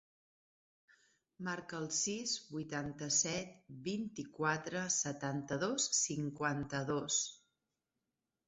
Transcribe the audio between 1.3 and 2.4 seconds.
Marca el sis,